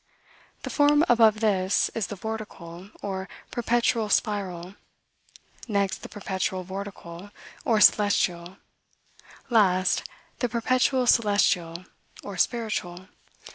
[0.63, 4.73] The form above this is the vortical, or perpetual spiral;
[5.67, 7.29] next, the perpetual vortical,
[7.65, 8.57] or celestial;
[9.51, 10.01] last,
[10.39, 11.85] the perpetual celestial,
[12.23, 13.09] or spiritual."